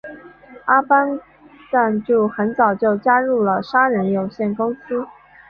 [0.65, 1.07] 阿班
[1.71, 5.05] 旦杜很早就加入了杀人有限公司。